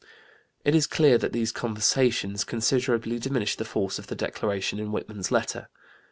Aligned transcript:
'"It 0.65 0.73
is 0.73 0.87
clear 0.87 1.19
that 1.19 1.31
these 1.31 1.51
conversations 1.51 2.43
considerably 2.43 3.19
diminish 3.19 3.55
the 3.55 3.65
force 3.65 3.99
of 3.99 4.07
the 4.07 4.15
declaration 4.15 4.79
in 4.79 4.91
Whitman's 4.91 5.29
letter. 5.31 5.69